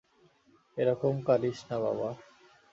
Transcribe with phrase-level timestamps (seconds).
[0.77, 2.09] এ রকম কারিস না বাবা।